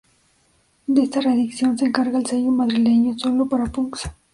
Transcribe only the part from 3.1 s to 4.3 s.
Sólo para Punks.